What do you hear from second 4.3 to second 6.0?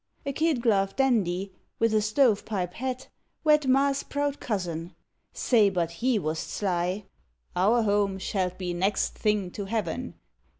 cousin. Say, but